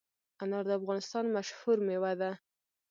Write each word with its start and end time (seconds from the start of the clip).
انار 0.41 0.63
د 0.69 0.71
افغانستان 0.79 1.25
مشهور 1.35 1.77
مېوه 1.87 2.13
ده. 2.21 2.31